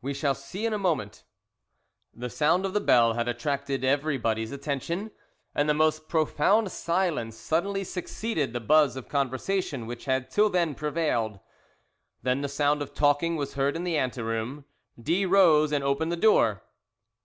[0.00, 1.24] "We shall see in a moment."
[2.14, 5.10] The sound of the bell had attracted everybody's attention,
[5.52, 10.76] and the most profound silence suddenly succeeded the buzz of conversation which had till then
[10.76, 11.40] prevailed.
[12.22, 14.64] Then the sound of talking was heard in the anteroom.
[14.96, 16.62] D rose and opened the door.